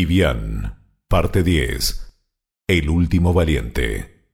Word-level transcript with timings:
Kivian, 0.00 0.78
parte 1.08 1.42
10. 1.42 2.16
El 2.66 2.88
último 2.88 3.34
valiente. 3.34 4.24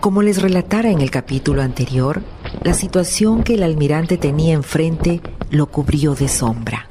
Como 0.00 0.22
les 0.22 0.40
relatara 0.40 0.92
en 0.92 1.00
el 1.00 1.10
capítulo 1.10 1.62
anterior, 1.62 2.22
la 2.62 2.74
situación 2.74 3.42
que 3.42 3.54
el 3.54 3.64
almirante 3.64 4.18
tenía 4.18 4.54
enfrente 4.54 5.20
lo 5.50 5.66
cubrió 5.66 6.14
de 6.14 6.28
sombra. 6.28 6.86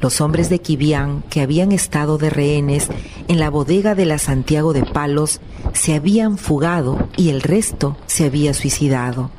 Los 0.00 0.20
hombres 0.20 0.50
de 0.50 0.58
Kibián, 0.58 1.22
que 1.30 1.40
habían 1.40 1.70
estado 1.70 2.18
de 2.18 2.30
rehenes 2.30 2.88
en 3.28 3.38
la 3.40 3.50
bodega 3.50 3.94
de 3.94 4.06
la 4.06 4.18
Santiago 4.18 4.72
de 4.72 4.84
Palos, 4.84 5.40
se 5.72 5.94
habían 5.94 6.38
fugado 6.38 7.08
y 7.16 7.30
el 7.30 7.42
resto 7.42 7.96
se 8.06 8.26
había 8.26 8.54
suicidado. 8.54 9.30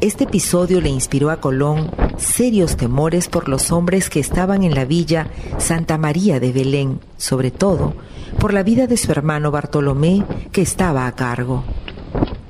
Este 0.00 0.24
episodio 0.24 0.80
le 0.80 0.90
inspiró 0.90 1.30
a 1.30 1.40
Colón 1.40 1.90
serios 2.18 2.76
temores 2.76 3.28
por 3.28 3.48
los 3.48 3.72
hombres 3.72 4.10
que 4.10 4.20
estaban 4.20 4.62
en 4.62 4.74
la 4.74 4.84
villa 4.84 5.28
Santa 5.58 5.98
María 5.98 6.40
de 6.40 6.52
Belén, 6.52 7.00
sobre 7.16 7.50
todo 7.50 7.94
por 8.38 8.52
la 8.52 8.62
vida 8.62 8.86
de 8.86 8.96
su 8.96 9.10
hermano 9.12 9.50
Bartolomé, 9.50 10.24
que 10.52 10.62
estaba 10.62 11.06
a 11.06 11.12
cargo. 11.12 11.64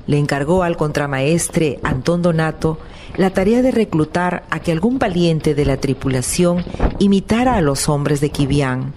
Le 0.07 0.17
encargó 0.17 0.63
al 0.63 0.77
contramaestre 0.77 1.79
Antón 1.83 2.21
Donato 2.21 2.79
la 3.17 3.31
tarea 3.31 3.61
de 3.61 3.71
reclutar 3.71 4.45
a 4.49 4.59
que 4.59 4.71
algún 4.71 4.99
valiente 4.99 5.55
de 5.55 5.65
la 5.65 5.77
tripulación 5.77 6.63
imitara 6.99 7.55
a 7.55 7.61
los 7.61 7.89
hombres 7.89 8.21
de 8.21 8.29
Kibián, 8.29 8.93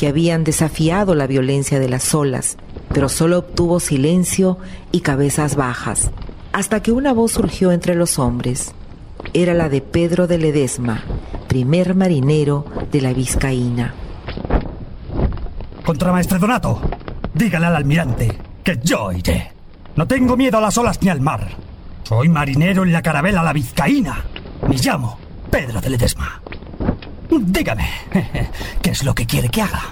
que 0.00 0.08
habían 0.08 0.44
desafiado 0.44 1.14
la 1.14 1.26
violencia 1.26 1.78
de 1.78 1.86
las 1.86 2.14
olas, 2.14 2.56
pero 2.88 3.10
solo 3.10 3.40
obtuvo 3.40 3.80
silencio 3.80 4.56
y 4.92 5.00
cabezas 5.00 5.56
bajas, 5.56 6.10
hasta 6.54 6.80
que 6.80 6.90
una 6.90 7.12
voz 7.12 7.32
surgió 7.32 7.70
entre 7.70 7.94
los 7.94 8.18
hombres. 8.18 8.72
Era 9.34 9.52
la 9.52 9.68
de 9.68 9.82
Pedro 9.82 10.26
de 10.26 10.38
Ledesma, 10.38 11.02
primer 11.48 11.94
marinero 11.94 12.64
de 12.90 13.02
la 13.02 13.12
Vizcaína. 13.12 13.92
Contramaestre 15.84 16.38
Donato, 16.38 16.80
dígale 17.34 17.66
al 17.66 17.76
almirante 17.76 18.38
que 18.64 18.80
yo 18.82 19.12
iré. 19.12 19.52
No 19.96 20.06
tengo 20.06 20.34
miedo 20.34 20.56
a 20.56 20.62
las 20.62 20.78
olas 20.78 20.98
ni 21.02 21.10
al 21.10 21.20
mar. 21.20 21.46
Soy 22.04 22.30
marinero 22.30 22.84
en 22.84 22.92
la 22.92 23.02
carabela 23.02 23.42
La 23.42 23.52
Vizcaína. 23.52 24.24
Me 24.66 24.78
llamo 24.78 25.18
Pedro 25.50 25.78
de 25.78 25.90
Ledesma. 25.90 26.40
Dígame, 27.30 27.88
¿qué 28.82 28.90
es 28.90 29.04
lo 29.04 29.14
que 29.14 29.26
quiere 29.26 29.48
que 29.48 29.62
haga? 29.62 29.82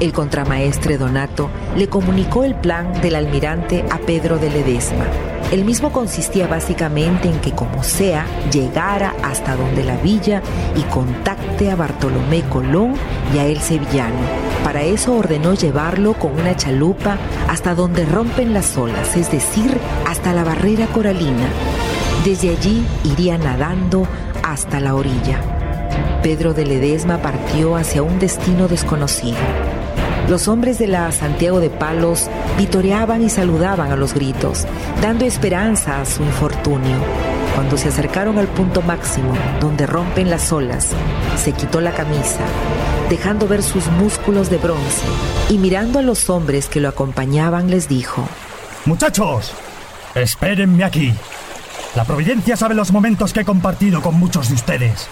El 0.00 0.12
contramaestre 0.12 0.98
Donato 0.98 1.48
le 1.76 1.88
comunicó 1.88 2.44
el 2.44 2.54
plan 2.54 3.00
del 3.00 3.14
almirante 3.14 3.84
a 3.90 3.98
Pedro 3.98 4.38
de 4.38 4.50
Ledesma. 4.50 5.06
El 5.50 5.64
mismo 5.64 5.92
consistía 5.92 6.46
básicamente 6.46 7.28
en 7.28 7.40
que 7.40 7.52
como 7.52 7.82
sea 7.82 8.26
llegara 8.52 9.14
hasta 9.22 9.56
donde 9.56 9.84
la 9.84 9.96
villa 9.96 10.42
y 10.76 10.82
contacte 10.82 11.70
a 11.70 11.76
Bartolomé 11.76 12.42
Colón 12.42 12.94
y 13.34 13.38
a 13.38 13.46
el 13.46 13.60
sevillano. 13.60 14.20
Para 14.62 14.82
eso 14.82 15.14
ordenó 15.14 15.54
llevarlo 15.54 16.14
con 16.14 16.32
una 16.32 16.54
chalupa 16.56 17.16
hasta 17.48 17.74
donde 17.74 18.04
rompen 18.04 18.52
las 18.52 18.76
olas, 18.76 19.16
es 19.16 19.30
decir, 19.30 19.78
hasta 20.06 20.34
la 20.34 20.44
barrera 20.44 20.86
coralina. 20.88 21.48
Desde 22.24 22.50
allí 22.50 22.84
iría 23.04 23.38
nadando 23.38 24.06
hasta 24.42 24.80
la 24.80 24.94
orilla. 24.94 25.55
Pedro 26.22 26.54
de 26.54 26.66
Ledesma 26.66 27.18
partió 27.18 27.76
hacia 27.76 28.02
un 28.02 28.18
destino 28.18 28.68
desconocido. 28.68 29.38
Los 30.28 30.48
hombres 30.48 30.78
de 30.78 30.88
la 30.88 31.12
Santiago 31.12 31.60
de 31.60 31.70
Palos 31.70 32.28
vitoreaban 32.58 33.22
y 33.22 33.30
saludaban 33.30 33.92
a 33.92 33.96
los 33.96 34.12
gritos, 34.12 34.66
dando 35.00 35.24
esperanza 35.24 36.00
a 36.00 36.04
su 36.04 36.24
infortunio. 36.24 36.96
Cuando 37.54 37.76
se 37.76 37.88
acercaron 37.88 38.36
al 38.38 38.48
punto 38.48 38.82
máximo, 38.82 39.32
donde 39.60 39.86
rompen 39.86 40.28
las 40.28 40.52
olas, 40.52 40.90
se 41.36 41.52
quitó 41.52 41.80
la 41.80 41.92
camisa, 41.92 42.40
dejando 43.08 43.46
ver 43.46 43.62
sus 43.62 43.86
músculos 43.86 44.50
de 44.50 44.58
bronce, 44.58 45.06
y 45.48 45.58
mirando 45.58 46.00
a 46.00 46.02
los 46.02 46.28
hombres 46.28 46.66
que 46.66 46.80
lo 46.80 46.88
acompañaban 46.88 47.70
les 47.70 47.88
dijo, 47.88 48.28
Muchachos, 48.84 49.52
espérenme 50.14 50.82
aquí. 50.84 51.14
La 51.94 52.04
providencia 52.04 52.56
sabe 52.56 52.74
los 52.74 52.92
momentos 52.92 53.32
que 53.32 53.40
he 53.40 53.44
compartido 53.44 54.02
con 54.02 54.18
muchos 54.18 54.48
de 54.48 54.54
ustedes. 54.54 55.08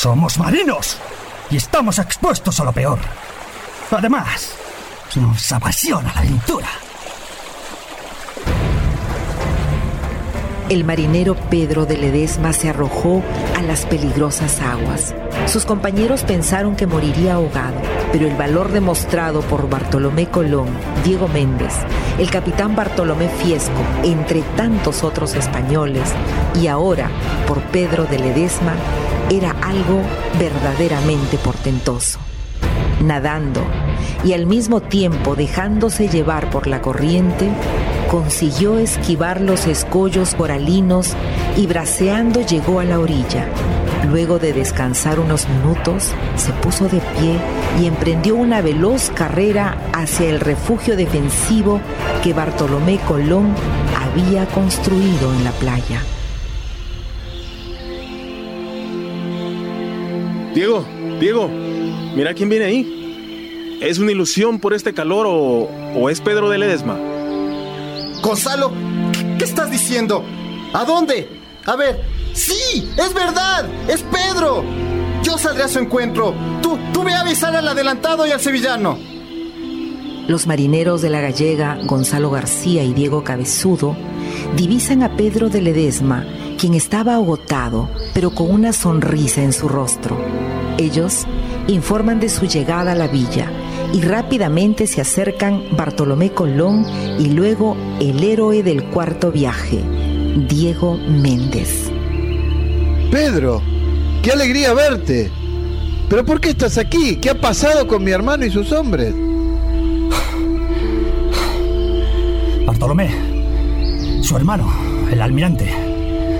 Somos 0.00 0.38
marinos 0.38 0.96
y 1.50 1.58
estamos 1.58 1.98
expuestos 1.98 2.58
a 2.58 2.64
lo 2.64 2.72
peor. 2.72 2.98
Además, 3.90 4.54
nos 5.14 5.52
apasiona 5.52 6.10
la 6.14 6.20
aventura. 6.20 6.68
El 10.70 10.84
marinero 10.84 11.34
Pedro 11.34 11.84
de 11.84 11.98
Ledesma 11.98 12.54
se 12.54 12.70
arrojó 12.70 13.22
a 13.58 13.60
las 13.60 13.84
peligrosas 13.84 14.62
aguas. 14.62 15.14
Sus 15.46 15.66
compañeros 15.66 16.22
pensaron 16.22 16.76
que 16.76 16.86
moriría 16.86 17.34
ahogado, 17.34 17.76
pero 18.10 18.26
el 18.26 18.36
valor 18.36 18.72
demostrado 18.72 19.42
por 19.42 19.68
Bartolomé 19.68 20.30
Colón, 20.30 20.68
Diego 21.04 21.28
Méndez, 21.28 21.74
el 22.18 22.30
capitán 22.30 22.74
Bartolomé 22.74 23.28
Fiesco, 23.28 23.82
entre 24.02 24.40
tantos 24.56 25.04
otros 25.04 25.34
españoles, 25.34 26.08
y 26.54 26.68
ahora 26.68 27.10
por 27.46 27.60
Pedro 27.64 28.04
de 28.04 28.18
Ledesma, 28.18 28.72
era 29.30 29.52
algo 29.62 30.02
verdaderamente 30.38 31.38
portentoso 31.38 32.18
nadando 33.02 33.62
y 34.24 34.34
al 34.34 34.46
mismo 34.46 34.80
tiempo 34.80 35.34
dejándose 35.34 36.08
llevar 36.08 36.50
por 36.50 36.66
la 36.66 36.82
corriente, 36.82 37.48
consiguió 38.10 38.78
esquivar 38.78 39.40
los 39.40 39.66
escollos 39.66 40.34
coralinos 40.34 41.14
y 41.56 41.66
braceando 41.66 42.42
llegó 42.42 42.80
a 42.80 42.84
la 42.84 42.98
orilla. 42.98 43.48
Luego 44.08 44.38
de 44.38 44.52
descansar 44.52 45.20
unos 45.20 45.48
minutos, 45.48 46.12
se 46.36 46.52
puso 46.54 46.84
de 46.84 47.00
pie 47.00 47.38
y 47.80 47.86
emprendió 47.86 48.34
una 48.34 48.60
veloz 48.60 49.10
carrera 49.10 49.76
hacia 49.92 50.28
el 50.28 50.40
refugio 50.40 50.96
defensivo 50.96 51.80
que 52.22 52.32
Bartolomé 52.32 52.98
Colón 53.06 53.54
había 53.96 54.46
construido 54.46 55.32
en 55.34 55.44
la 55.44 55.52
playa. 55.52 56.02
Diego, 60.54 60.84
Diego, 61.20 61.48
mira 61.48 62.34
quién 62.34 62.48
viene 62.48 62.64
ahí. 62.64 63.78
¿Es 63.80 63.98
una 63.98 64.12
ilusión 64.12 64.58
por 64.58 64.74
este 64.74 64.92
calor 64.92 65.26
o, 65.28 65.68
o 65.94 66.10
es 66.10 66.20
Pedro 66.20 66.50
de 66.50 66.58
Ledesma? 66.58 66.98
Gonzalo, 68.22 68.72
¿qué 69.38 69.44
estás 69.44 69.70
diciendo? 69.70 70.24
¿A 70.72 70.84
dónde? 70.84 71.28
A 71.66 71.76
ver, 71.76 72.00
sí, 72.34 72.88
es 72.98 73.14
verdad, 73.14 73.66
es 73.88 74.02
Pedro. 74.02 74.64
Yo 75.22 75.38
saldré 75.38 75.64
a 75.64 75.68
su 75.68 75.78
encuentro. 75.78 76.34
Tú, 76.62 76.78
tú 76.92 77.04
ve 77.04 77.12
a 77.12 77.20
avisar 77.20 77.54
al 77.54 77.68
adelantado 77.68 78.26
y 78.26 78.30
al 78.30 78.40
sevillano. 78.40 78.98
Los 80.28 80.46
marineros 80.46 81.02
de 81.02 81.10
la 81.10 81.20
gallega, 81.20 81.78
Gonzalo 81.84 82.30
García 82.30 82.84
y 82.84 82.92
Diego 82.92 83.24
Cabezudo, 83.24 83.96
divisan 84.56 85.02
a 85.02 85.16
Pedro 85.16 85.48
de 85.48 85.60
Ledesma, 85.60 86.24
quien 86.60 86.74
estaba 86.74 87.14
agotado, 87.14 87.88
pero 88.12 88.34
con 88.34 88.50
una 88.50 88.74
sonrisa 88.74 89.42
en 89.42 89.54
su 89.54 89.66
rostro. 89.66 90.18
Ellos 90.76 91.26
informan 91.68 92.20
de 92.20 92.28
su 92.28 92.44
llegada 92.44 92.92
a 92.92 92.94
la 92.94 93.08
villa 93.08 93.50
y 93.94 94.02
rápidamente 94.02 94.86
se 94.86 95.00
acercan 95.00 95.74
Bartolomé 95.74 96.32
Colón 96.32 96.84
y 97.18 97.30
luego 97.30 97.78
el 97.98 98.22
héroe 98.22 98.62
del 98.62 98.84
cuarto 98.90 99.32
viaje, 99.32 99.82
Diego 100.50 100.98
Méndez. 100.98 101.90
Pedro, 103.10 103.62
qué 104.22 104.32
alegría 104.32 104.74
verte. 104.74 105.30
¿Pero 106.10 106.26
por 106.26 106.42
qué 106.42 106.50
estás 106.50 106.76
aquí? 106.76 107.16
¿Qué 107.16 107.30
ha 107.30 107.40
pasado 107.40 107.88
con 107.88 108.04
mi 108.04 108.10
hermano 108.10 108.44
y 108.44 108.50
sus 108.50 108.70
hombres? 108.72 109.14
Bartolomé, 112.66 113.10
su 114.22 114.36
hermano, 114.36 114.70
el 115.10 115.22
almirante, 115.22 115.89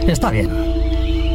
está 0.06 0.30
bien. 0.30 0.48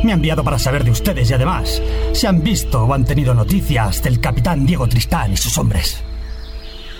Me 0.03 0.11
ha 0.11 0.15
enviado 0.15 0.43
para 0.43 0.59
saber 0.59 0.83
de 0.83 0.91
ustedes 0.91 1.29
y 1.29 1.33
además, 1.33 1.81
se 2.13 2.27
han 2.27 2.43
visto 2.43 2.83
o 2.83 2.93
han 2.93 3.05
tenido 3.05 3.33
noticias 3.33 4.03
del 4.03 4.19
capitán 4.19 4.65
Diego 4.65 4.87
Tristán 4.87 5.33
y 5.33 5.37
sus 5.37 5.57
hombres. 5.57 6.03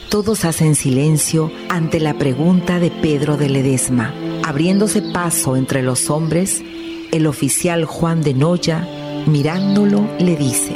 Todos 0.10 0.46
hacen 0.46 0.76
silencio 0.76 1.52
ante 1.70 2.00
la 2.00 2.16
pregunta 2.16 2.80
de 2.80 2.90
Pedro 2.90 3.38
de 3.38 3.50
Ledesma. 3.50 4.14
Abriéndose 4.44 5.02
paso 5.02 5.56
entre 5.56 5.82
los 5.82 6.10
hombres, 6.10 6.64
el 7.12 7.28
oficial 7.28 7.86
Juan 7.86 8.22
de 8.22 8.34
Noya, 8.34 8.88
mirándolo, 9.28 10.08
le 10.20 10.36
dice, 10.36 10.76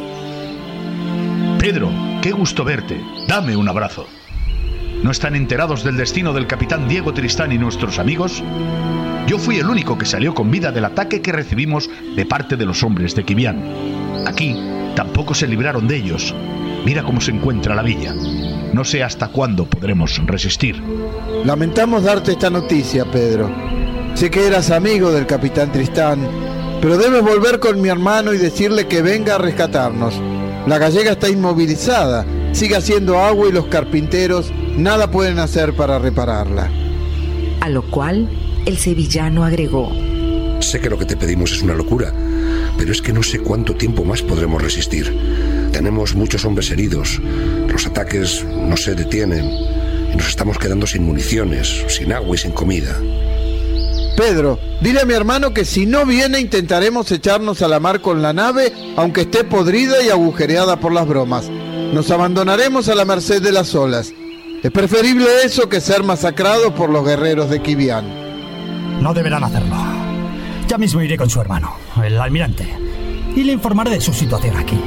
Pedro, 1.60 1.90
qué 2.22 2.32
gusto 2.32 2.64
verte. 2.64 3.02
Dame 3.28 3.56
un 3.56 3.68
abrazo. 3.68 4.08
¿No 5.04 5.12
están 5.12 5.36
enterados 5.36 5.86
del 5.86 5.96
destino 5.96 6.34
del 6.34 6.46
capitán 6.46 6.90
Diego 6.90 7.14
Tristán 7.14 7.54
y 7.54 7.58
nuestros 7.58 8.00
amigos? 8.00 8.44
Yo 9.28 9.40
fui 9.40 9.58
el 9.58 9.70
único 9.70 9.98
que 9.98 10.06
salió 10.06 10.34
con 10.34 10.52
vida 10.52 10.74
del 10.74 10.84
ataque 10.84 11.22
que 11.22 11.32
recibimos 11.32 11.90
de 12.18 12.26
parte 12.26 12.58
de 12.58 12.66
los 12.66 12.84
hombres 12.84 13.16
de 13.16 13.24
Kibián. 13.24 13.64
Aquí 14.28 14.58
tampoco 14.98 15.34
se 15.34 15.48
libraron 15.48 15.88
de 15.88 15.96
ellos. 15.96 16.36
Mira 16.86 17.04
cómo 17.04 17.22
se 17.22 17.32
encuentra 17.32 17.76
la 17.76 17.82
villa. 17.82 18.14
No 18.74 18.84
sé 18.84 19.02
hasta 19.02 19.30
cuándo 19.30 19.66
podremos 19.66 20.20
resistir. 20.26 20.84
Lamentamos 21.46 22.04
darte 22.04 22.34
esta 22.34 22.50
noticia, 22.50 23.06
Pedro. 23.06 23.50
Sé 24.16 24.30
que 24.30 24.48
eras 24.48 24.70
amigo 24.70 25.12
del 25.12 25.26
capitán 25.26 25.72
Tristán, 25.72 26.28
pero 26.82 26.98
debes 26.98 27.22
volver 27.22 27.60
con 27.60 27.80
mi 27.80 27.88
hermano 27.88 28.34
y 28.34 28.38
decirle 28.38 28.88
que 28.88 29.02
venga 29.02 29.36
a 29.36 29.38
rescatarnos. 29.38 30.22
La 30.68 30.78
gallega 30.78 31.14
está 31.14 31.30
inmovilizada, 31.30 32.26
sigue 32.52 32.76
haciendo 32.76 33.18
agua 33.18 33.48
y 33.48 33.54
los 33.54 33.68
carpinteros 33.68 34.52
nada 34.84 35.12
pueden 35.12 35.40
hacer 35.40 35.76
para 35.76 36.00
repararla. 36.00 36.70
A 37.62 37.70
lo 37.70 37.84
cual 37.90 38.30
el 38.66 38.78
sevillano 38.78 39.44
agregó. 39.44 39.92
Sé 40.62 40.80
que 40.80 40.90
lo 40.90 40.98
que 40.98 41.06
te 41.06 41.18
pedimos 41.18 41.52
es 41.52 41.62
una 41.62 41.74
locura, 41.74 42.14
pero 42.78 42.92
es 42.92 43.02
que 43.02 43.14
no 43.14 43.24
sé 43.24 43.40
cuánto 43.40 43.76
tiempo 43.76 44.04
más 44.04 44.22
podremos 44.22 44.62
resistir. 44.62 45.70
Tenemos 45.72 46.16
muchos 46.16 46.46
hombres 46.46 46.72
heridos, 46.72 47.20
los 47.70 47.86
ataques 47.86 48.44
no 48.46 48.76
se 48.76 48.96
detienen 48.96 49.46
y 50.14 50.16
nos 50.16 50.28
estamos 50.28 50.58
quedando 50.58 50.88
sin 50.88 51.04
municiones, 51.04 51.86
sin 51.88 52.12
agua 52.12 52.36
y 52.36 52.40
sin 52.40 52.52
comida. 52.52 52.98
Pedro, 54.18 54.60
dile 54.82 55.00
a 55.02 55.06
mi 55.06 55.14
hermano 55.14 55.54
que 55.54 55.64
si 55.64 55.86
no 55.86 56.06
viene 56.06 56.42
intentaremos 56.42 57.10
echarnos 57.12 57.62
a 57.62 57.70
la 57.70 57.80
mar 57.80 58.02
con 58.02 58.22
la 58.22 58.34
nave, 58.34 58.74
aunque 58.98 59.22
esté 59.22 59.46
podrida 59.46 60.04
y 60.04 60.10
agujereada 60.10 60.80
por 60.80 60.92
las 60.92 61.08
bromas. 61.08 61.50
Nos 61.94 62.12
abandonaremos 62.12 62.90
a 62.90 62.96
la 62.96 63.06
merced 63.06 63.42
de 63.42 63.54
las 63.54 63.74
olas. 63.76 64.14
Es 64.62 64.72
preferible 64.72 65.26
eso 65.46 65.70
que 65.70 65.80
ser 65.80 66.04
masacrados 66.04 66.74
por 66.74 66.90
los 66.90 67.06
guerreros 67.06 67.50
de 67.50 67.62
Kibian. 67.62 69.02
No 69.02 69.14
deberán 69.14 69.46
hacerlo. 69.46 69.76
Ya 70.68 70.78
mismo 70.78 71.02
iré 71.02 71.18
con 71.18 71.30
su 71.30 71.40
hermano, 71.40 71.76
el 72.04 72.20
almirante, 72.20 72.68
y 73.36 73.44
le 73.44 73.54
informaré 73.54 73.92
de 73.92 74.02
su 74.02 74.14
situación 74.14 74.58
aquí. 74.58 74.78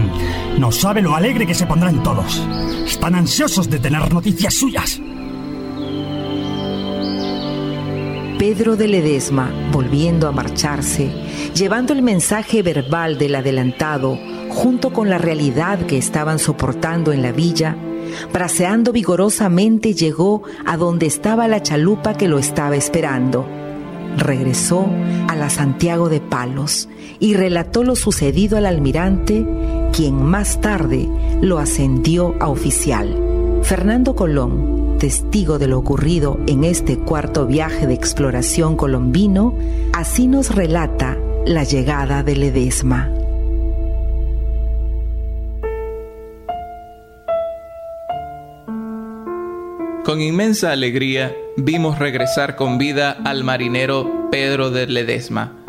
no 0.58 0.70
sabe 0.70 1.00
lo 1.00 1.16
alegre 1.16 1.46
que 1.46 1.54
se 1.54 1.64
pondrán 1.64 2.02
todos. 2.02 2.42
Están 2.86 3.14
ansiosos 3.14 3.70
de 3.70 3.78
tener 3.78 4.12
noticias 4.12 4.52
suyas. 4.52 5.00
Pedro 8.38 8.76
de 8.76 8.88
Ledesma, 8.88 9.50
volviendo 9.72 10.28
a 10.28 10.32
marcharse, 10.32 11.10
llevando 11.54 11.94
el 11.94 12.02
mensaje 12.02 12.62
verbal 12.62 13.16
del 13.16 13.36
adelantado 13.36 14.18
junto 14.50 14.92
con 14.92 15.08
la 15.08 15.16
realidad 15.16 15.78
que 15.86 15.96
estaban 15.96 16.38
soportando 16.38 17.10
en 17.10 17.22
la 17.22 17.32
villa, 17.32 17.74
braceando 18.32 18.92
vigorosamente 18.92 19.94
llegó 19.94 20.42
a 20.66 20.76
donde 20.76 21.06
estaba 21.06 21.48
la 21.48 21.62
chalupa 21.62 22.14
que 22.14 22.28
lo 22.28 22.38
estaba 22.38 22.76
esperando. 22.76 23.46
Regresó 24.16 24.86
a 25.28 25.34
la 25.34 25.50
Santiago 25.50 26.08
de 26.08 26.20
Palos 26.20 26.88
y 27.18 27.34
relató 27.34 27.82
lo 27.82 27.96
sucedido 27.96 28.56
al 28.56 28.66
almirante, 28.66 29.44
quien 29.92 30.22
más 30.22 30.60
tarde 30.60 31.08
lo 31.40 31.58
ascendió 31.58 32.34
a 32.40 32.48
oficial. 32.48 33.60
Fernando 33.62 34.14
Colón, 34.14 34.96
testigo 34.98 35.58
de 35.58 35.66
lo 35.66 35.78
ocurrido 35.78 36.38
en 36.46 36.64
este 36.64 36.98
cuarto 36.98 37.46
viaje 37.46 37.86
de 37.86 37.94
exploración 37.94 38.76
colombino, 38.76 39.54
así 39.92 40.26
nos 40.26 40.54
relata 40.54 41.18
la 41.46 41.64
llegada 41.64 42.22
de 42.22 42.36
Ledesma. 42.36 43.10
Con 50.04 50.20
inmensa 50.20 50.70
alegría 50.70 51.34
vimos 51.56 51.98
regresar 51.98 52.56
con 52.56 52.76
vida 52.76 53.16
al 53.24 53.42
marinero 53.42 54.28
Pedro 54.30 54.70
de 54.70 54.86
Ledesma 54.86 55.64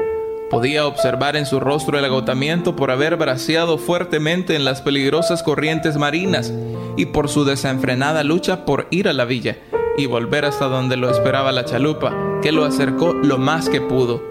Podía 0.49 0.85
observar 0.85 1.35
en 1.35 1.45
su 1.45 1.59
rostro 1.59 1.97
el 1.97 2.05
agotamiento 2.05 2.75
por 2.75 2.91
haber 2.91 3.15
braceado 3.15 3.77
fuertemente 3.77 4.55
en 4.55 4.63
las 4.63 4.81
peligrosas 4.81 5.41
corrientes 5.41 5.97
marinas 5.97 6.53
y 6.97 7.07
por 7.07 7.29
su 7.29 7.45
desenfrenada 7.45 8.23
lucha 8.23 8.63
por 8.63 8.87
ir 8.91 9.07
a 9.07 9.13
la 9.13 9.25
villa 9.25 9.57
y 9.97 10.05
volver 10.05 10.45
hasta 10.45 10.65
donde 10.65 10.97
lo 10.97 11.09
esperaba 11.09 11.51
la 11.51 11.65
chalupa, 11.65 12.13
que 12.41 12.51
lo 12.51 12.63
acercó 12.63 13.13
lo 13.13 13.37
más 13.37 13.69
que 13.69 13.81
pudo. 13.81 14.21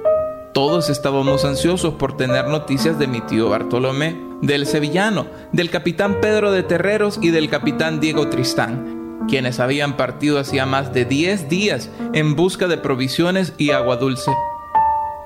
Todos 0.52 0.88
estábamos 0.88 1.44
ansiosos 1.44 1.94
por 1.94 2.16
tener 2.16 2.46
noticias 2.46 2.98
de 2.98 3.08
mi 3.08 3.20
tío 3.22 3.48
Bartolomé, 3.48 4.16
del 4.40 4.66
sevillano, 4.66 5.26
del 5.52 5.68
capitán 5.68 6.20
Pedro 6.20 6.52
de 6.52 6.62
Terreros 6.62 7.18
y 7.20 7.30
del 7.30 7.48
capitán 7.48 7.98
Diego 7.98 8.28
Tristán, 8.28 8.93
quienes 9.28 9.60
habían 9.60 9.96
partido 9.96 10.38
hacía 10.38 10.66
más 10.66 10.92
de 10.92 11.04
10 11.04 11.48
días 11.48 11.90
en 12.12 12.36
busca 12.36 12.68
de 12.68 12.78
provisiones 12.78 13.52
y 13.58 13.70
agua 13.70 13.96
dulce. 13.96 14.30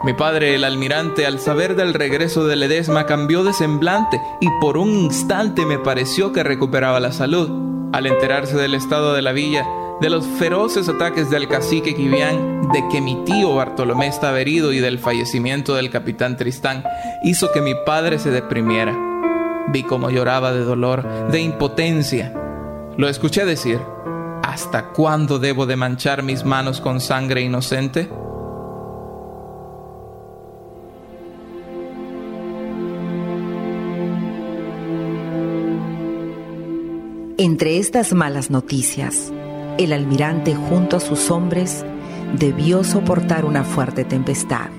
Mi 0.04 0.12
padre, 0.12 0.54
el 0.54 0.62
almirante, 0.62 1.26
al 1.26 1.40
saber 1.40 1.74
del 1.74 1.92
regreso 1.92 2.46
de 2.46 2.54
Ledesma, 2.54 3.04
cambió 3.06 3.42
de 3.42 3.52
semblante 3.52 4.20
y 4.40 4.48
por 4.60 4.76
un 4.76 4.90
instante 4.90 5.66
me 5.66 5.78
pareció 5.78 6.32
que 6.32 6.44
recuperaba 6.44 7.00
la 7.00 7.10
salud. 7.10 7.50
Al 7.92 8.06
enterarse 8.06 8.56
del 8.56 8.74
estado 8.74 9.12
de 9.14 9.22
la 9.22 9.32
villa, 9.32 9.66
de 10.00 10.08
los 10.08 10.24
feroces 10.38 10.88
ataques 10.88 11.30
del 11.30 11.48
cacique 11.48 11.96
Quibián, 11.96 12.68
de 12.72 12.84
que 12.92 13.00
mi 13.00 13.24
tío 13.24 13.56
Bartolomé 13.56 14.06
estaba 14.06 14.40
herido 14.40 14.72
y 14.72 14.78
del 14.78 15.00
fallecimiento 15.00 15.74
del 15.74 15.90
capitán 15.90 16.36
Tristán, 16.36 16.84
hizo 17.24 17.50
que 17.50 17.60
mi 17.60 17.74
padre 17.84 18.20
se 18.20 18.30
deprimiera. 18.30 18.96
Vi 19.72 19.82
cómo 19.82 20.10
lloraba 20.10 20.52
de 20.52 20.62
dolor, 20.62 21.28
de 21.30 21.40
impotencia. 21.40 22.32
Lo 22.98 23.08
escuché 23.08 23.44
decir, 23.44 23.78
¿hasta 24.42 24.88
cuándo 24.88 25.38
debo 25.38 25.66
de 25.66 25.76
manchar 25.76 26.24
mis 26.24 26.44
manos 26.44 26.80
con 26.80 27.00
sangre 27.00 27.42
inocente? 27.42 28.08
Entre 37.38 37.78
estas 37.78 38.14
malas 38.14 38.50
noticias, 38.50 39.32
el 39.78 39.92
almirante 39.92 40.56
junto 40.56 40.96
a 40.96 41.00
sus 41.00 41.30
hombres 41.30 41.84
debió 42.36 42.82
soportar 42.82 43.44
una 43.44 43.62
fuerte 43.62 44.02
tempestad. 44.02 44.70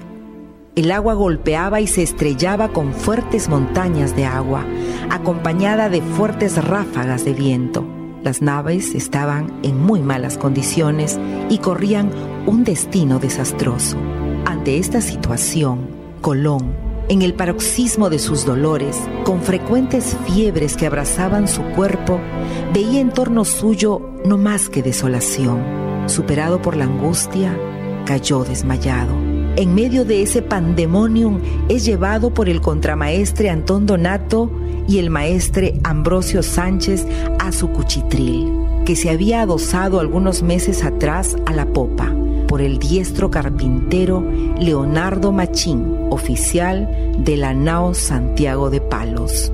El 0.76 0.92
agua 0.92 1.14
golpeaba 1.14 1.80
y 1.80 1.88
se 1.88 2.04
estrellaba 2.04 2.74
con 2.74 2.94
fuertes 2.94 3.48
montañas 3.48 4.14
de 4.18 4.26
agua, 4.26 4.66
acompañada 5.10 5.88
de 5.88 6.02
fuertes 6.02 6.62
ráfagas 6.62 7.24
de 7.24 7.32
viento. 7.32 7.99
Las 8.24 8.42
naves 8.42 8.96
estaban 8.96 9.60
en 9.64 9.80
muy 9.80 10.02
malas 10.02 10.38
condiciones 10.38 11.20
y 11.50 11.60
corrían 11.60 12.12
un 12.46 12.64
destino 12.64 13.20
desastroso. 13.20 13.98
Ante 14.46 14.78
esta 14.78 15.02
situación, 15.02 15.88
Colón 16.22 16.90
en 17.10 17.24
el 17.24 17.34
paroxismo 17.34 18.12
de 18.12 18.20
sus 18.20 18.46
dolores, 18.46 18.96
con 19.26 19.42
frecuentes 19.42 20.16
fiebres 20.28 20.78
que 20.78 20.86
abrazaban 20.86 21.48
su 21.48 21.64
cuerpo, 21.64 22.22
veía 22.72 23.00
en 23.00 23.10
torno 23.10 23.46
suyo 23.46 24.12
no 24.26 24.38
más 24.38 24.70
que 24.70 24.84
desolación. 24.84 25.60
Superado 26.06 26.62
por 26.62 26.78
la 26.78 26.86
angustia, 26.86 27.58
cayó 28.06 28.44
desmayado. 28.44 29.29
En 29.60 29.76
medio 29.76 30.06
de 30.06 30.22
ese 30.22 30.42
pandemonium 30.42 31.42
es 31.68 31.84
llevado 31.84 32.34
por 32.34 32.48
el 32.48 32.62
contramaestre 32.62 33.50
Antón 33.50 33.86
Donato 33.86 34.50
y 34.88 35.00
el 35.00 35.10
maestre 35.10 35.82
Ambrosio 35.84 36.44
Sánchez 36.44 37.06
a 37.40 37.52
su 37.52 37.68
cuchitril, 37.68 38.54
que 38.86 38.96
se 38.96 39.10
había 39.10 39.42
adosado 39.42 40.00
algunos 40.00 40.44
meses 40.44 40.86
atrás 40.86 41.36
a 41.46 41.52
la 41.52 41.66
popa 41.66 42.16
por 42.48 42.62
el 42.62 42.80
diestro 42.80 43.30
carpintero 43.32 44.26
Leonardo 44.58 45.34
Machín, 45.34 46.08
oficial 46.10 46.88
de 47.18 47.36
la 47.36 47.54
nao 47.54 47.94
Santiago 47.94 48.70
de 48.70 48.80
Palos. 48.80 49.52